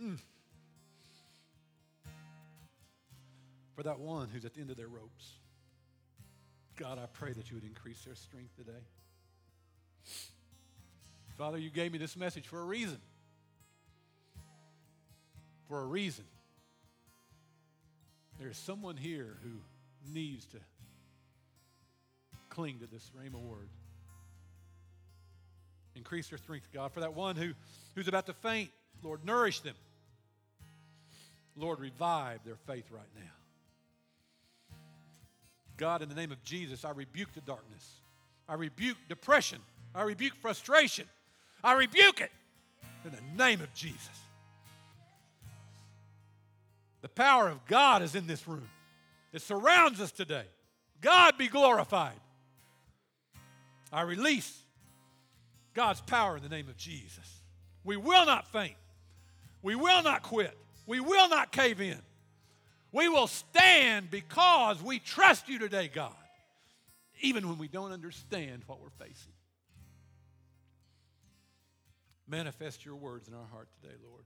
[0.02, 0.18] mm,
[3.76, 5.40] for that one who's at the end of their ropes.
[6.80, 8.72] God, I pray that you would increase their strength today.
[11.38, 13.00] Father, you gave me this message for a reason.
[15.68, 16.24] For a reason.
[18.40, 20.58] There is someone here who needs to
[22.50, 23.68] cling to this rhema word.
[25.96, 26.94] Increase their strength, God.
[26.94, 27.52] For that one who,
[27.94, 28.70] who's about to faint,
[29.04, 29.76] Lord, nourish them.
[31.58, 33.39] Lord, revive their faith right now.
[35.80, 38.02] God, in the name of Jesus, I rebuke the darkness.
[38.48, 39.60] I rebuke depression.
[39.96, 41.06] I rebuke frustration.
[41.64, 42.32] I rebuke it
[43.06, 44.20] in the name of Jesus.
[47.02, 48.68] The power of God is in this room,
[49.32, 50.44] it surrounds us today.
[51.02, 52.20] God be glorified.
[53.92, 54.62] I release
[55.74, 57.42] God's power in the name of Jesus.
[57.86, 58.76] We will not faint.
[59.62, 60.58] We will not quit.
[60.86, 62.00] We will not cave in.
[62.92, 66.14] We will stand because we trust you today, God,
[67.22, 69.34] even when we don't understand what we're facing.
[72.28, 74.24] Manifest your words in our heart today, Lord.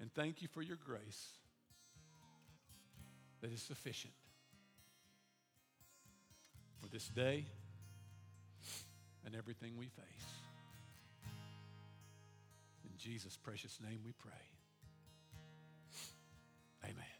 [0.00, 1.28] And thank you for your grace
[3.40, 4.12] that is sufficient
[6.80, 7.44] for this day
[9.24, 10.04] and everything we face.
[12.84, 14.51] In Jesus' precious name we pray.
[16.84, 17.11] Amen.